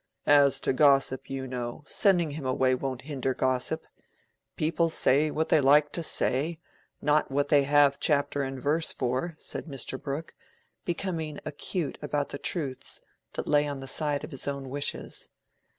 [0.25, 3.85] As to gossip, you know, sending him away won't hinder gossip.
[4.55, 6.59] People say what they like to say,
[7.03, 10.33] not what they have chapter and verse for," said Mr Brooke,
[10.85, 12.99] becoming acute about the truths
[13.33, 15.29] that lay on the side of his own wishes.